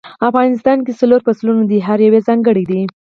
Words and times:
افغانستان 0.29 0.77
کې 0.85 0.93
څلور 0.99 1.19
فصلونه 1.27 1.63
دي 1.69 1.79
او 1.81 1.85
هر 1.87 1.99
یو 2.05 2.25
ځانګړی 2.27 2.63
ده 2.69 2.81